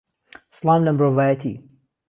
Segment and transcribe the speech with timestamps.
[0.55, 1.53] سڵام لە مرۆڤایەتی